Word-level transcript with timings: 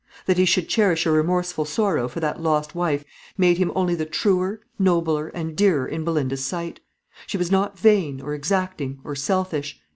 That 0.25 0.39
he 0.39 0.45
should 0.45 0.67
cherish 0.67 1.05
a 1.05 1.11
remorseful 1.11 1.63
sorrow 1.65 2.07
for 2.07 2.19
that 2.21 2.41
lost 2.41 2.73
wife, 2.73 3.03
made 3.37 3.59
him 3.59 3.71
only 3.75 3.93
the 3.93 4.07
truer, 4.07 4.61
nobler, 4.79 5.27
and 5.27 5.55
dearer 5.55 5.87
in 5.87 6.03
Belinda's 6.03 6.43
sight. 6.43 6.79
She 7.27 7.37
was 7.37 7.51
not 7.51 7.77
vain, 7.77 8.19
or 8.19 8.33
exacting, 8.33 8.99
or 9.03 9.15
selfish. 9.15 9.79